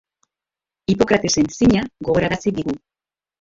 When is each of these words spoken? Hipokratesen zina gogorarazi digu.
Hipokratesen 0.93 1.51
zina 1.59 1.85
gogorarazi 2.09 2.55
digu. 2.63 2.77